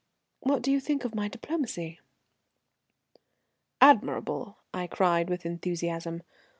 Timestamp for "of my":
1.05-1.27